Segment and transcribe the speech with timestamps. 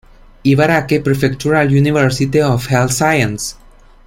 [0.43, 3.53] Ibaraki Prefectural University of Health Sciences